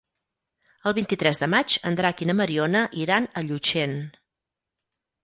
[0.91, 3.95] El vint-i-tres de maig en Drac i na Mariona iran a Llutxent.